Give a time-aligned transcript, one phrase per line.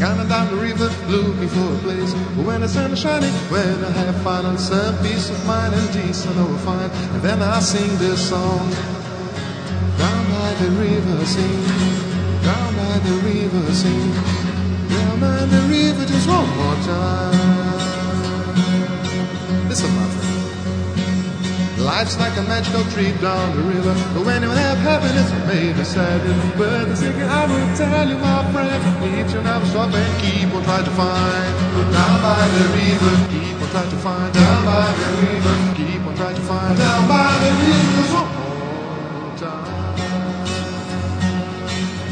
[0.00, 2.12] down the river looking for a place
[2.44, 5.88] when the sun is shining, when I have fun found some peace of mind and
[5.92, 8.70] peace I know I'll find And then I sing this song.
[9.98, 11.64] Down by the river, sing.
[12.42, 14.12] Down by the river, sing.
[14.88, 17.54] Down by the river, just one more time.
[19.68, 20.24] Listen, my friend.
[21.84, 23.94] Life's like a magical trip down the river.
[24.14, 26.20] But when you have happiness, it may be sad.
[26.56, 28.82] But the secret I will tell you, my friend,
[29.34, 31.54] to never stop and keep on trying to find.
[31.90, 34.32] Down by the river, keep on trying to find.
[34.32, 36.78] Down by the river, keep on trying to find.
[36.78, 39.96] Down by the river, one more time.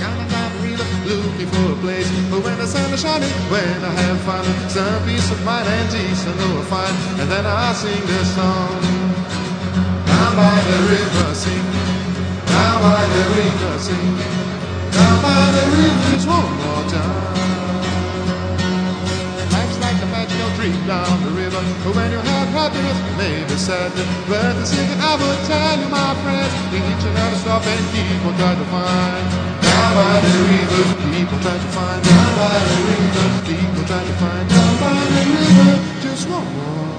[0.02, 2.10] Down by the river, looking for a place.
[2.30, 5.88] But when the sun is shining, when I have found some peace of mind and
[5.94, 6.94] peace, I know I'll find.
[7.22, 8.82] And then I sing this song.
[10.10, 11.66] Down by the river, sing.
[12.50, 14.10] Down by the river, sing.
[14.90, 16.26] Down by the river, just
[20.62, 21.62] magical down the river.
[21.84, 23.90] But when you have happiness, it may be sad.
[24.28, 28.26] But the secret I will tell you, my friend, each and every stop and keep
[28.26, 29.26] on trying to find.
[29.62, 30.82] Down by the river,
[31.32, 32.00] on trying to find.
[32.04, 33.26] Down by the river,
[33.78, 34.48] on trying to find.
[34.48, 36.91] Down by the river, just one more